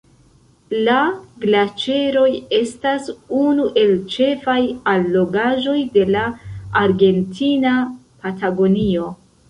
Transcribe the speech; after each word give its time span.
La 0.85 0.95
glaĉeroj 1.43 2.25
estas 2.61 3.11
unu 3.41 3.69
el 3.83 3.95
ĉefaj 4.15 4.59
allogaĵoj 4.97 5.79
de 5.99 6.11
la 6.17 6.27
Argentina 6.87 7.81
Patagonio. 8.27 9.11